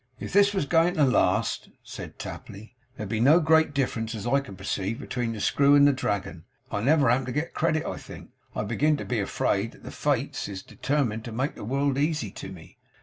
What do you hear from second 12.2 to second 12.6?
to